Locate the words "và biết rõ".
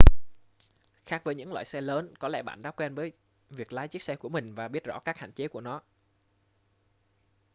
4.55-4.99